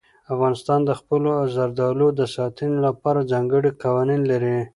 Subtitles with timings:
[0.33, 4.57] افغانستان د خپلو زردالو د ساتنې لپاره ځانګړي قوانین لري.